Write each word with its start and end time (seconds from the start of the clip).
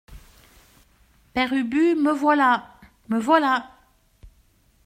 Père 1.35 1.53
Ubu 1.53 1.93
Me 1.93 2.11
voilà! 2.11 2.71
me 3.09 3.19
voilà! 3.19 3.69